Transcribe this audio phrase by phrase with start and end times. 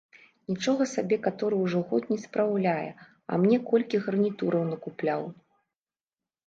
[0.51, 2.89] Нічога сабе каторы ўжо год не спраўляе,
[3.33, 5.21] а мне колькі гарнітураў накупляў.